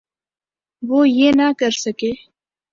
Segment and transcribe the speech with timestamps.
[0.83, 2.11] وہ یہ نہ کر سکے۔